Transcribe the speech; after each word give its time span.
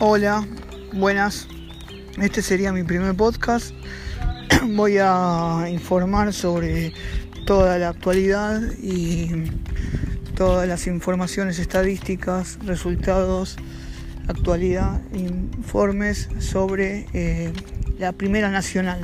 Hola, 0.00 0.46
buenas. 0.92 1.48
Este 2.22 2.40
sería 2.40 2.72
mi 2.72 2.84
primer 2.84 3.16
podcast. 3.16 3.74
Voy 4.76 4.96
a 5.00 5.66
informar 5.68 6.32
sobre 6.32 6.92
toda 7.46 7.78
la 7.78 7.88
actualidad 7.88 8.62
y 8.80 9.28
todas 10.36 10.68
las 10.68 10.86
informaciones 10.86 11.58
estadísticas, 11.58 12.60
resultados, 12.64 13.56
actualidad, 14.28 15.00
informes 15.12 16.28
sobre 16.38 17.08
eh, 17.12 17.52
la 17.98 18.12
Primera 18.12 18.52
Nacional, 18.52 19.00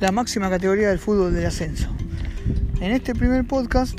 la 0.00 0.12
máxima 0.12 0.50
categoría 0.50 0.90
del 0.90 0.98
fútbol 0.98 1.32
del 1.32 1.46
ascenso. 1.46 1.88
En 2.82 2.92
este 2.92 3.14
primer 3.14 3.46
podcast, 3.46 3.98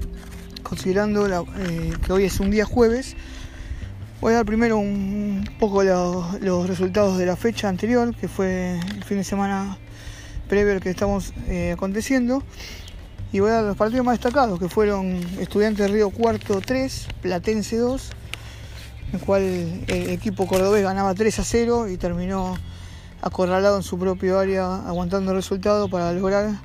considerando 0.61 1.25
eh, 1.57 1.93
que 2.05 2.13
hoy 2.13 2.25
es 2.25 2.39
un 2.39 2.51
día 2.51 2.65
jueves, 2.65 3.15
Voy 4.21 4.33
a 4.33 4.35
dar 4.35 4.45
primero 4.45 4.77
un 4.77 5.49
poco 5.59 5.81
los, 5.81 6.67
resultados 6.67 7.17
de 7.17 7.25
la 7.25 7.35
fecha 7.35 7.67
anterior, 7.67 8.15
que 8.15 8.27
fue 8.27 8.77
el 8.77 9.03
fin 9.03 9.17
de 9.17 9.23
semana 9.23 9.79
previo 10.47 10.73
al 10.73 10.79
que 10.79 10.91
estamos 10.91 11.33
eh, 11.47 11.71
aconteciendo. 11.71 12.43
Y 13.31 13.39
voy 13.39 13.49
a 13.49 13.53
dar 13.53 13.63
los 13.63 13.77
partidos 13.77 14.05
más 14.05 14.19
destacados, 14.19 14.59
que 14.59 14.69
fueron 14.69 15.15
Estudiantes 15.39 15.89
Río 15.89 16.11
Cuarto 16.11 16.61
3, 16.61 17.07
Platense 17.23 17.77
2, 17.77 18.09
en 19.07 19.19
el 19.19 19.25
cual 19.25 19.41
el 19.87 20.09
equipo 20.11 20.45
cordobés 20.45 20.83
ganaba 20.83 21.15
3 21.15 21.39
a 21.39 21.43
0 21.43 21.89
y 21.89 21.97
terminó 21.97 22.55
acorralado 23.23 23.77
en 23.77 23.83
su 23.83 23.97
propio 23.97 24.37
área, 24.37 24.87
aguantando 24.87 25.31
el 25.31 25.37
resultado 25.37 25.89
para 25.89 26.13
lograr 26.13 26.59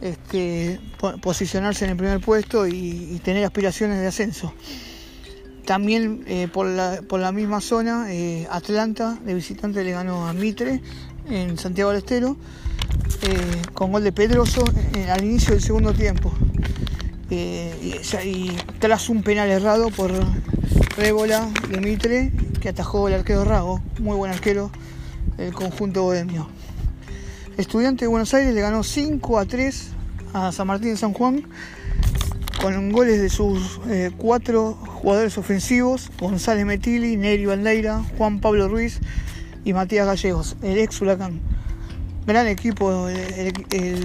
este, 0.00 0.80
posicionarse 1.20 1.84
en 1.84 1.90
el 1.90 1.96
primer 1.98 2.20
puesto 2.20 2.66
y 2.66 3.20
tener 3.22 3.44
aspiraciones 3.44 4.00
de 4.00 4.06
ascenso. 4.06 4.54
También 5.70 6.24
eh, 6.26 6.48
por, 6.52 6.66
la, 6.66 7.30
misma 7.30 7.60
zona, 7.60 8.12
eh, 8.12 8.44
Atlanta 8.50 9.16
de 9.24 9.34
visitante 9.34 9.84
le 9.84 9.92
ganó 9.92 10.26
a 10.26 10.32
Mitre 10.32 10.80
en 11.28 11.56
Santiago 11.58 11.90
del 11.90 11.98
Estero 11.98 12.36
eh, 13.22 13.62
con 13.72 13.92
gol 13.92 14.02
de 14.02 14.10
Pedroso 14.10 14.64
al 15.08 15.24
inicio 15.24 15.52
del 15.52 15.62
segundo 15.62 15.92
tiempo. 15.92 16.32
Y, 17.30 18.50
tras 18.80 19.08
un 19.10 19.22
penal 19.22 19.48
errado 19.48 19.90
por 19.90 20.10
Rébola 20.96 21.48
de 21.68 21.80
Mitre 21.80 22.32
que 22.60 22.70
atajó 22.70 23.06
el 23.06 23.14
arquero 23.14 23.44
Rago, 23.44 23.80
muy 24.00 24.16
buen 24.16 24.32
arquero 24.32 24.72
del 25.36 25.54
conjunto 25.54 26.02
bohemio. 26.02 26.48
Estudiante 27.56 28.06
de 28.06 28.08
Buenos 28.08 28.34
Aires 28.34 28.52
le 28.52 28.60
ganó 28.60 28.82
5 28.82 29.38
a 29.38 29.44
3 29.44 29.88
a 30.32 30.50
San 30.50 30.66
Martín 30.66 30.90
de 30.90 30.96
San 30.96 31.12
Juan 31.12 31.44
con 32.60 32.92
goles 32.92 33.20
de 33.20 33.30
sus 33.30 33.80
eh, 33.88 34.10
cuatro 34.16 34.74
jugadores 34.74 35.38
ofensivos, 35.38 36.10
González 36.18 36.66
Metili, 36.66 37.16
Neri 37.16 37.46
Bandeira, 37.46 38.02
Juan 38.18 38.40
Pablo 38.40 38.68
Ruiz 38.68 39.00
y 39.64 39.72
Matías 39.72 40.06
Gallegos, 40.06 40.56
el 40.62 40.78
ex 40.78 41.00
Huracán. 41.00 41.40
Gran 42.26 42.46
equipo 42.46 43.08
el, 43.08 44.04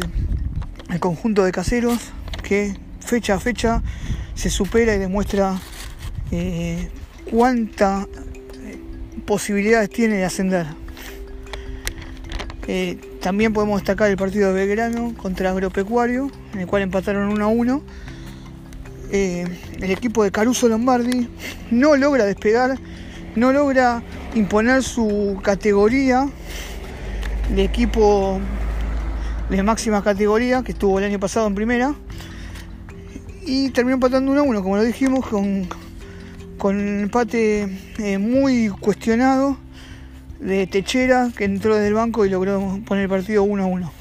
conjunto 1.00 1.44
de 1.44 1.52
caseros 1.52 2.00
que 2.42 2.74
fecha 3.02 3.36
a 3.36 3.40
fecha 3.40 3.84
se 4.36 4.50
supera 4.50 4.96
y 4.96 5.00
demuestra 5.00 5.60
eh, 6.32 6.90
cuántas 7.30 8.06
eh, 8.06 8.80
posibilidades 9.26 9.90
tiene 9.90 10.16
de 10.16 10.26
ascender. 10.26 10.66
también 13.22 13.52
podemos 13.52 13.82
destacar 13.82 14.10
el 14.10 14.18
partido 14.18 14.54
de 14.54 14.66
Belgrano 14.66 15.14
contra 15.18 15.50
Agropecuario, 15.52 16.32
en 16.54 16.62
el 16.62 16.68
cual 16.68 16.84
empataron 16.84 17.30
1 17.30 17.44
a 17.44 17.48
1 17.48 18.05
eh, 19.16 19.46
el 19.80 19.92
equipo 19.92 20.24
de 20.24 20.32
Caruso 20.32 20.68
Lombardi 20.68 21.30
no 21.72 21.96
logra 21.96 22.26
despegar, 22.26 22.78
no 23.36 23.54
logra 23.54 24.04
imponer 24.34 24.84
su 24.84 25.40
categoría 25.42 26.28
de 27.56 27.64
equipo 27.64 28.42
de 29.50 29.64
máxima 29.64 30.04
categoría 30.04 30.64
que 30.64 30.74
estuvo 30.74 31.00
el 31.00 31.06
año 31.06 31.20
pasado 31.20 31.48
en 31.48 31.56
primera 31.56 31.96
y 33.46 33.70
terminó 33.70 33.96
empatando 33.96 34.32
1 34.32 34.42
a 34.42 34.44
1, 34.44 34.64
como 34.64 34.76
lo 34.76 34.84
dijimos, 34.84 35.26
con, 35.28 35.68
con 36.58 36.76
un 36.76 37.04
empate 37.04 37.70
eh, 38.00 38.18
muy 38.18 38.68
cuestionado 38.68 39.58
de 40.40 40.68
Techera 40.68 41.30
que 41.38 41.46
entró 41.46 41.76
desde 41.76 41.88
el 41.88 41.94
banco 41.94 42.26
y 42.26 42.30
logró 42.30 42.82
poner 42.86 43.04
el 43.04 43.10
partido 43.10 43.44
1 43.44 43.64
a 43.64 43.68
1. 43.68 43.92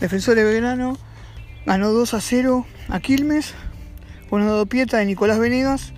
Defensores 0.00 0.44
Belgrano 0.44 0.96
ganó 1.66 1.92
2 1.92 2.14
a 2.14 2.20
0 2.20 2.64
a 2.90 2.98
Quilmes, 2.98 3.54
una 4.30 4.46
dopieta 4.46 4.98
de 4.98 5.06
Nicolás 5.06 5.38
Venegas, 5.38 5.92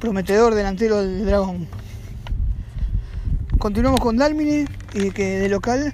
prometedor 0.00 0.54
delantero 0.54 1.02
del 1.02 1.26
Dragón. 1.26 1.68
Continuamos 3.58 4.00
con 4.00 4.16
Dalmine, 4.16 4.66
eh, 4.94 5.10
que 5.10 5.38
de 5.38 5.48
local 5.48 5.92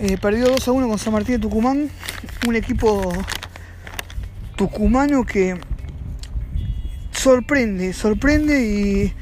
eh, 0.00 0.18
perdió 0.18 0.46
2 0.46 0.68
a 0.68 0.72
1 0.72 0.88
con 0.88 0.98
San 0.98 1.14
Martín 1.14 1.36
de 1.36 1.40
Tucumán, 1.40 1.88
un 2.46 2.56
equipo 2.56 3.12
tucumano 4.56 5.24
que 5.24 5.58
sorprende, 7.12 7.94
sorprende 7.94 8.62
y, 8.62 9.14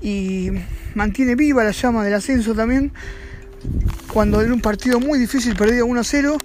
y 0.00 0.50
mantiene 0.94 1.36
viva 1.36 1.62
la 1.62 1.70
llama 1.70 2.04
del 2.04 2.14
ascenso 2.14 2.54
también. 2.54 2.92
Cuando 4.12 4.42
en 4.42 4.52
un 4.52 4.60
partido 4.60 4.98
muy 4.98 5.18
difícil 5.20 5.54
perdió 5.54 5.86
1 5.86 6.00
a 6.00 6.04
0, 6.04 6.36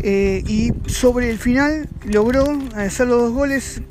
eh, 0.00 0.44
y 0.46 0.72
sobre 0.86 1.30
el 1.30 1.38
final 1.38 1.88
logró 2.04 2.46
hacer 2.76 3.08
los 3.08 3.22
dos 3.22 3.32
goles, 3.32 3.82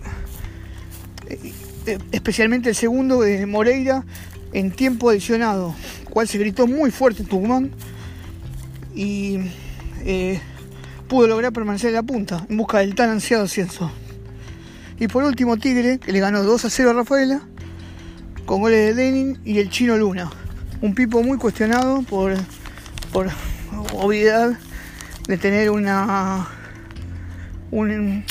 eh, 1.28 1.54
eh, 1.86 1.98
especialmente 2.12 2.70
el 2.70 2.76
segundo 2.76 3.22
de 3.22 3.46
Moreira 3.46 4.06
en 4.54 4.72
tiempo 4.72 5.10
adicionado, 5.10 5.76
cual 6.10 6.28
se 6.28 6.38
gritó 6.38 6.66
muy 6.66 6.92
fuerte 6.92 7.24
en 7.24 7.72
y 8.96 9.40
pudo 11.08 11.28
lograr 11.28 11.54
permanecer 11.54 11.90
en 11.90 11.96
la 11.96 12.04
punta 12.04 12.46
en 12.50 12.58
busca 12.58 12.80
del 12.80 12.96
tan 12.96 13.10
ansiado 13.10 13.44
ascenso. 13.44 13.92
Y 15.00 15.08
por 15.08 15.24
último 15.24 15.58
Tigre, 15.58 16.00
que 16.00 16.12
le 16.12 16.20
ganó 16.20 16.42
2 16.42 16.66
a 16.66 16.70
0 16.70 16.90
a 16.90 16.94
Rafaela, 16.94 17.42
con 18.46 18.62
goles 18.62 18.96
de 18.96 19.04
Lenin 19.04 19.40
y 19.46 19.60
el 19.60 19.70
chino 19.70 19.98
Luna. 19.98 20.32
Un 20.82 20.96
pipo 20.96 21.22
muy 21.22 21.38
cuestionado 21.38 22.02
por, 22.04 22.34
por 23.12 23.30
obviedad 23.94 24.58
de 25.28 25.38
tener 25.38 25.70
una 25.70 26.48
un, 27.72 28.24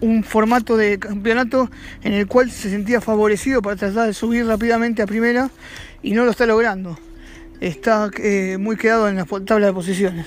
un, 0.00 0.24
formato 0.24 0.76
de 0.76 0.98
campeonato 0.98 1.70
en 2.02 2.12
el 2.12 2.26
cual 2.26 2.50
se 2.50 2.70
sentía 2.70 3.00
favorecido 3.00 3.62
para 3.62 3.76
tratar 3.76 4.06
de 4.06 4.14
subir 4.14 4.46
rápidamente 4.46 5.02
a 5.02 5.06
primera 5.06 5.50
y 6.02 6.12
no 6.12 6.24
lo 6.24 6.30
está 6.30 6.46
logrando. 6.46 6.98
Está 7.60 8.10
eh, 8.18 8.58
muy 8.58 8.76
quedado 8.76 9.08
en 9.08 9.16
la 9.16 9.24
tabla 9.24 9.66
de 9.66 9.72
posiciones. 9.72 10.26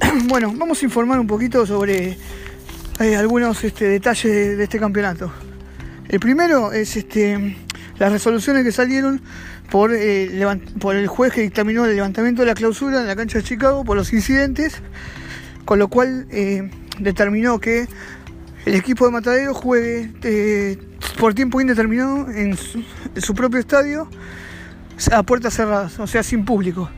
bueno, 0.24 0.52
vamos 0.56 0.80
a 0.82 0.84
informar 0.84 1.18
un 1.18 1.26
poquito 1.26 1.66
sobre 1.66 2.16
eh, 3.00 3.16
algunos 3.16 3.62
este, 3.64 3.86
detalles 3.86 4.56
de, 4.56 4.62
este 4.62 4.78
campeonato. 4.78 5.32
El 6.08 6.20
primero 6.20 6.72
es 6.72 6.96
este, 6.96 7.56
las 7.98 8.12
resoluciones 8.12 8.64
que 8.64 8.72
salieron 8.72 9.20
por, 9.70 9.92
eh, 9.94 10.46
por 10.80 10.96
el 10.96 11.06
juez 11.08 11.32
que 11.32 11.42
dictaminó 11.42 11.84
el 11.84 11.94
levantamiento 11.94 12.42
de 12.42 12.46
la 12.46 12.54
clausura 12.54 13.00
en 13.00 13.06
la 13.06 13.16
cancha 13.16 13.38
de 13.38 13.44
Chicago 13.44 13.84
por 13.84 13.96
los 13.96 14.12
incidentes, 14.12 14.80
con 15.64 15.78
lo 15.78 15.88
cual 15.88 16.26
eh, 16.30 16.70
determinó 16.98 17.58
que 17.58 17.88
el 18.64 18.74
equipo 18.74 19.06
de 19.06 19.12
Matadero 19.12 19.54
juegue 19.54 20.12
eh, 20.22 20.78
por 21.18 21.34
tiempo 21.34 21.60
indeterminado 21.60 22.30
en 22.30 22.56
su, 22.56 23.34
propio 23.34 23.58
estadio 23.58 24.08
a 25.12 25.22
puertas 25.22 25.54
cerradas, 25.54 25.98
o 25.98 26.06
sea, 26.06 26.22
sin 26.22 26.44
público. 26.44 26.90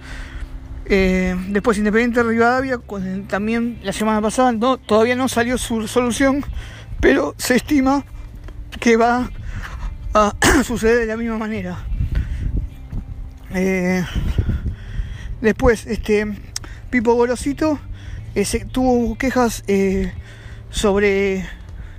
después 0.87 1.78
Independiente 1.78 2.22
Rivadavia, 2.22 2.81
también 3.28 3.78
la 3.82 3.93
semana 3.93 4.21
pasada 4.21 4.53
todavía 4.87 5.17
no 5.17 5.28
salió 5.28 5.59
su 5.59 5.81
resolución, 5.81 6.44
pero 7.00 7.35
se 7.38 7.56
estima 7.56 8.05
que 8.81 8.96
va 8.96 9.31
a 10.14 10.34
suceder 10.64 10.98
de 10.98 11.06
la 11.06 11.16
misma 11.16 11.38
manera. 11.38 11.78
Eh, 13.54 14.04
después, 15.40 15.86
este 15.86 16.26
Pipo 16.90 17.14
Gorosito 17.14 17.78
eh, 18.34 18.44
tuvo 18.72 19.16
quejas 19.16 19.62
eh, 19.68 20.12
sobre, 20.68 21.46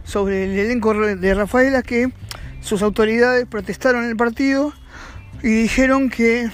sobre 0.04 0.44
el 0.44 0.60
elenco 0.60 0.94
de 0.94 1.34
Rafaela 1.34 1.84
que 1.84 2.12
sus 2.60 2.82
autoridades 2.82 3.46
protestaron 3.48 4.04
el 4.04 4.18
partido 4.18 4.74
y 5.42 5.64
dijeron 5.64 6.10
que 6.10 6.50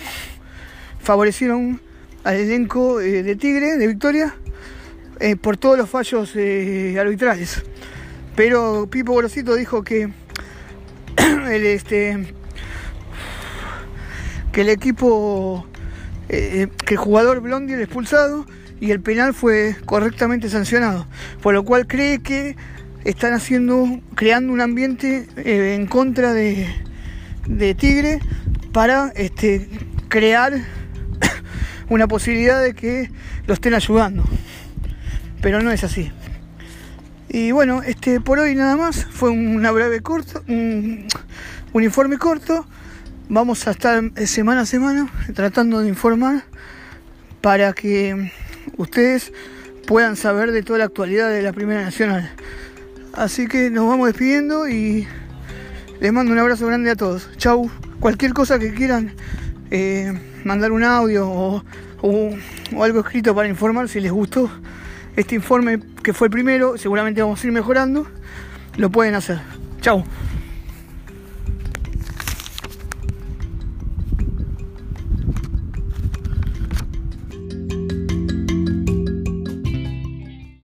favorecieron 0.99 1.81
al 2.23 2.35
elenco 2.35 2.99
de 2.99 3.35
Tigre, 3.35 3.77
de 3.77 3.87
Victoria, 3.87 4.35
por 5.41 5.57
todos 5.57 5.77
los 5.77 5.89
fallos 5.89 6.35
arbitrales. 6.99 7.63
Pero 8.35 8.87
Pipo 8.89 9.13
Gorosito 9.13 9.55
dijo 9.55 9.83
que 9.83 10.11
el, 11.47 11.65
este, 11.65 12.33
que 14.51 14.61
el 14.61 14.69
equipo, 14.69 15.65
eh, 16.29 16.63
eh, 16.63 16.67
que 16.85 16.95
el 16.95 16.99
jugador 16.99 17.41
Blondi 17.41 17.73
era 17.73 17.83
expulsado 17.83 18.45
y 18.79 18.91
el 18.91 19.01
penal 19.01 19.33
fue 19.33 19.75
correctamente 19.85 20.49
sancionado, 20.49 21.07
por 21.41 21.53
lo 21.53 21.63
cual 21.63 21.87
cree 21.87 22.19
que 22.19 22.55
están 23.05 23.33
haciendo, 23.33 24.01
creando 24.15 24.51
un 24.53 24.61
ambiente 24.61 25.27
eh, 25.37 25.75
en 25.75 25.87
contra 25.87 26.33
de, 26.33 26.67
de 27.47 27.73
Tigre 27.75 28.19
para 28.73 29.11
este, 29.15 29.69
crear 30.09 30.53
una 31.89 32.07
posibilidad 32.07 32.61
de 32.61 32.73
que 32.73 33.09
lo 33.45 33.53
estén 33.53 33.73
ayudando. 33.73 34.23
Pero 35.41 35.61
no 35.61 35.71
es 35.71 35.83
así. 35.83 36.11
Y 37.29 37.51
bueno, 37.51 37.81
este 37.83 38.21
por 38.21 38.39
hoy 38.39 38.55
nada 38.55 38.75
más. 38.75 39.05
Fue 39.05 39.29
una 39.29 39.71
breve 39.71 40.01
corto, 40.01 40.43
un, 40.47 41.07
un 41.73 41.83
informe 41.83 42.17
corto. 42.17 42.65
Vamos 43.29 43.67
a 43.67 43.71
estar 43.71 44.01
semana 44.25 44.61
a 44.61 44.65
semana 44.65 45.09
tratando 45.33 45.81
de 45.81 45.89
informar 45.89 46.43
para 47.41 47.73
que 47.73 48.31
ustedes 48.77 49.33
puedan 49.85 50.15
saber 50.15 50.51
de 50.51 50.63
toda 50.63 50.79
la 50.79 50.85
actualidad 50.85 51.29
de 51.29 51.41
la 51.41 51.53
Primera 51.53 51.83
Nacional. 51.83 52.31
Así 53.13 53.47
que 53.47 53.69
nos 53.69 53.87
vamos 53.87 54.07
despidiendo 54.07 54.67
y 54.69 55.07
les 55.99 56.13
mando 56.13 56.31
un 56.31 56.39
abrazo 56.39 56.67
grande 56.67 56.91
a 56.91 56.95
todos. 56.95 57.29
Chau. 57.37 57.69
Cualquier 57.99 58.33
cosa 58.33 58.59
que 58.59 58.73
quieran 58.73 59.13
eh, 59.71 60.13
mandar 60.43 60.71
un 60.71 60.83
audio 60.83 61.27
o, 61.27 61.63
o 62.01 62.83
algo 62.83 62.99
escrito 62.99 63.33
para 63.33 63.47
informar 63.47 63.89
si 63.89 63.99
les 63.99 64.11
gustó 64.11 64.49
este 65.17 65.33
informe 65.33 65.79
que 66.03 66.13
fue 66.13 66.27
el 66.27 66.31
primero, 66.31 66.77
seguramente 66.77 67.21
vamos 67.21 67.43
a 67.43 67.47
ir 67.47 67.51
mejorando, 67.51 68.07
lo 68.77 68.91
pueden 68.91 69.15
hacer. 69.15 69.39
Chau. 69.81 70.03